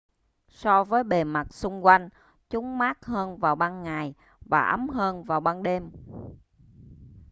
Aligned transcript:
so 0.49 0.83
với 0.83 1.03
bề 1.03 1.23
mặt 1.23 1.53
xung 1.53 1.85
quanh 1.85 2.09
chúng 2.49 2.77
mát 2.77 3.05
hơn 3.05 3.37
vào 3.37 3.55
ban 3.55 3.83
ngày 3.83 4.13
và 4.41 4.59
ấm 4.61 4.89
hơn 4.89 5.23
vào 5.23 5.39
ban 5.39 5.63
đêm 5.63 5.91